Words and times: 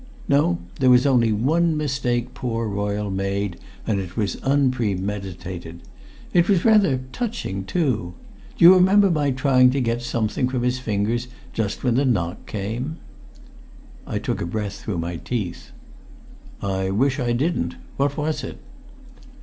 No; 0.27 0.57
there 0.79 0.89
was 0.89 1.05
only 1.05 1.31
one 1.31 1.77
mistake 1.77 2.33
poor 2.33 2.67
Royle 2.67 3.11
made, 3.11 3.57
and 3.85 3.99
it 3.99 4.17
was 4.17 4.35
unpremeditated. 4.37 5.81
It 6.33 6.49
was 6.49 6.65
rather 6.65 7.01
touching 7.11 7.65
too. 7.65 8.15
Do 8.57 8.65
you 8.65 8.73
remember 8.73 9.11
my 9.11 9.29
trying 9.29 9.69
to 9.69 9.79
get 9.79 10.01
something 10.01 10.49
from 10.49 10.63
his 10.63 10.79
fingers, 10.79 11.27
just 11.53 11.83
when 11.83 11.93
the 11.93 12.05
knock 12.05 12.47
came?" 12.47 12.97
I 14.07 14.17
took 14.17 14.41
a 14.41 14.45
breath 14.47 14.81
through 14.81 14.97
my 14.97 15.17
teeth. 15.17 15.69
"I 16.63 16.89
wish 16.89 17.19
I 17.19 17.31
didn't. 17.31 17.75
What 17.97 18.17
was 18.17 18.43
it?" 18.43 18.57